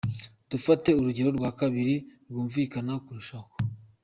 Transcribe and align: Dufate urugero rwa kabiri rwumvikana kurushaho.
Dufate 0.51 0.89
urugero 0.99 1.29
rwa 1.37 1.51
kabiri 1.59 1.95
rwumvikana 2.29 2.93
kurushaho. 3.05 3.49